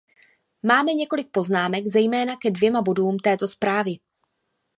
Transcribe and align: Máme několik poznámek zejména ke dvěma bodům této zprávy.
Máme 0.63 0.93
několik 0.93 1.31
poznámek 1.31 1.85
zejména 1.87 2.35
ke 2.35 2.51
dvěma 2.51 2.81
bodům 2.81 3.19
této 3.19 3.47
zprávy. 3.47 3.91